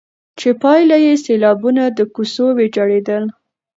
[0.39, 3.23] چي پايله يې سيلابونه، د کوڅو ويجاړېدل،